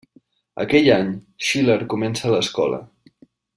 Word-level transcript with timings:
Aquell 0.63 0.87
mateix 0.87 0.95
any, 0.95 1.11
Schiller 1.49 1.77
comença 1.93 2.35
l'escola. 2.37 2.83